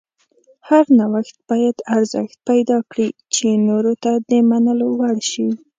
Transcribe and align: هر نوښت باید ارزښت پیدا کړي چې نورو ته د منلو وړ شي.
هر 0.67 0.85
نوښت 0.99 1.35
باید 1.49 1.77
ارزښت 1.95 2.37
پیدا 2.49 2.77
کړي 2.89 3.07
چې 3.35 3.47
نورو 3.67 3.93
ته 4.03 4.11
د 4.29 4.31
منلو 4.49 4.87
وړ 4.99 5.17
شي. 5.31 5.47